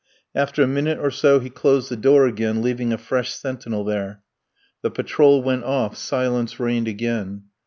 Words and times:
After 0.33 0.63
a 0.63 0.67
minute 0.67 0.97
or 0.97 1.11
so 1.11 1.39
he 1.39 1.51
closed 1.51 1.89
the 1.91 1.95
door 1.95 2.25
again, 2.25 2.63
leaving 2.63 2.91
a 2.91 2.97
fresh 2.97 3.31
sentinel 3.35 3.83
there; 3.83 4.23
the 4.81 4.89
patrol 4.89 5.43
went 5.43 5.63
off, 5.63 5.95
silence 5.95 6.59
reigned 6.59 6.87
again. 6.87 7.43